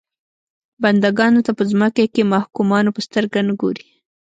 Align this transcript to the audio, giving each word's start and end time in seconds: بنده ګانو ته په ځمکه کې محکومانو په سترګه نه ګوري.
بنده 0.81 1.09
ګانو 1.17 1.45
ته 1.45 1.51
په 1.57 1.63
ځمکه 1.71 2.03
کې 2.13 2.29
محکومانو 2.33 2.93
په 2.95 3.01
سترګه 3.07 3.39
نه 3.47 3.53
ګوري. 3.61 3.85